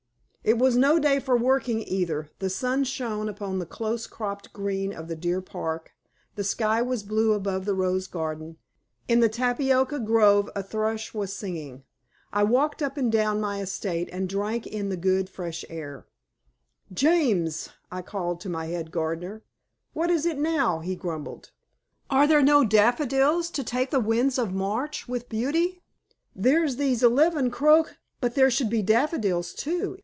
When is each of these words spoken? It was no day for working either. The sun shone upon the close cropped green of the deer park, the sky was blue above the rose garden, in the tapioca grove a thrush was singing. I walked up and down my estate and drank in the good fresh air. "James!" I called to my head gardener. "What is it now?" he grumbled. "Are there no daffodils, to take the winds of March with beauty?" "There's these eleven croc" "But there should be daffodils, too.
It 0.43 0.57
was 0.57 0.75
no 0.75 0.97
day 0.97 1.19
for 1.19 1.37
working 1.37 1.83
either. 1.87 2.31
The 2.39 2.49
sun 2.49 2.83
shone 2.83 3.29
upon 3.29 3.59
the 3.59 3.65
close 3.67 4.07
cropped 4.07 4.51
green 4.51 4.91
of 4.91 5.07
the 5.07 5.15
deer 5.15 5.39
park, 5.39 5.91
the 6.33 6.43
sky 6.43 6.81
was 6.81 7.03
blue 7.03 7.33
above 7.33 7.65
the 7.65 7.75
rose 7.75 8.07
garden, 8.07 8.57
in 9.07 9.19
the 9.19 9.29
tapioca 9.29 9.99
grove 9.99 10.49
a 10.55 10.63
thrush 10.63 11.13
was 11.13 11.31
singing. 11.31 11.83
I 12.33 12.41
walked 12.41 12.81
up 12.81 12.97
and 12.97 13.11
down 13.11 13.39
my 13.39 13.61
estate 13.61 14.09
and 14.11 14.27
drank 14.27 14.65
in 14.65 14.89
the 14.89 14.97
good 14.97 15.29
fresh 15.29 15.63
air. 15.69 16.07
"James!" 16.91 17.69
I 17.91 18.01
called 18.01 18.41
to 18.41 18.49
my 18.49 18.65
head 18.65 18.89
gardener. 18.89 19.43
"What 19.93 20.09
is 20.09 20.25
it 20.25 20.39
now?" 20.39 20.79
he 20.79 20.95
grumbled. 20.95 21.51
"Are 22.09 22.25
there 22.25 22.41
no 22.41 22.65
daffodils, 22.65 23.51
to 23.51 23.63
take 23.63 23.91
the 23.91 23.99
winds 23.99 24.39
of 24.39 24.51
March 24.55 25.07
with 25.07 25.29
beauty?" 25.29 25.83
"There's 26.35 26.77
these 26.77 27.03
eleven 27.03 27.51
croc" 27.51 27.97
"But 28.21 28.33
there 28.33 28.49
should 28.49 28.71
be 28.71 28.81
daffodils, 28.81 29.53
too. 29.53 29.99